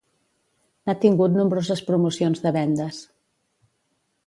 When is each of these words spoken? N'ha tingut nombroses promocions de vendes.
N'ha 0.87 0.95
tingut 1.03 1.35
nombroses 1.41 1.85
promocions 1.91 2.43
de 2.47 2.55
vendes. 2.59 3.05